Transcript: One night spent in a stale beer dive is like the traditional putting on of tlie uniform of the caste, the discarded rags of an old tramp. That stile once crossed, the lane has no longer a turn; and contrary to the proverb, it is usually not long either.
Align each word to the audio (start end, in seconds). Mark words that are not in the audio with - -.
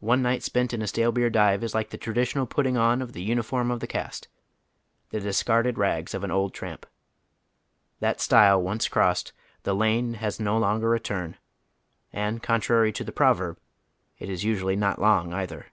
One 0.00 0.22
night 0.22 0.42
spent 0.42 0.72
in 0.72 0.80
a 0.80 0.86
stale 0.86 1.12
beer 1.12 1.28
dive 1.28 1.62
is 1.62 1.74
like 1.74 1.90
the 1.90 1.98
traditional 1.98 2.46
putting 2.46 2.78
on 2.78 3.02
of 3.02 3.12
tlie 3.12 3.26
uniform 3.26 3.70
of 3.70 3.80
the 3.80 3.86
caste, 3.86 4.28
the 5.10 5.20
discarded 5.20 5.76
rags 5.76 6.14
of 6.14 6.24
an 6.24 6.30
old 6.30 6.54
tramp. 6.54 6.86
That 8.00 8.18
stile 8.18 8.62
once 8.62 8.88
crossed, 8.88 9.34
the 9.64 9.74
lane 9.74 10.14
has 10.14 10.40
no 10.40 10.56
longer 10.56 10.94
a 10.94 11.00
turn; 11.00 11.36
and 12.14 12.42
contrary 12.42 12.92
to 12.92 13.04
the 13.04 13.12
proverb, 13.12 13.58
it 14.18 14.30
is 14.30 14.42
usually 14.42 14.74
not 14.74 14.98
long 14.98 15.34
either. 15.34 15.66